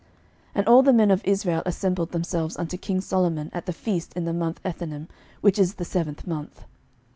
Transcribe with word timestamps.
11:008:002 0.01 0.09
And 0.55 0.67
all 0.67 0.81
the 0.81 0.93
men 0.93 1.11
of 1.11 1.21
Israel 1.25 1.61
assembled 1.63 2.11
themselves 2.11 2.57
unto 2.57 2.75
king 2.75 3.01
Solomon 3.01 3.51
at 3.53 3.67
the 3.67 3.71
feast 3.71 4.13
in 4.15 4.25
the 4.25 4.33
month 4.33 4.59
Ethanim, 4.65 5.07
which 5.41 5.59
is 5.59 5.75
the 5.75 5.85
seventh 5.85 6.25
month. 6.25 6.65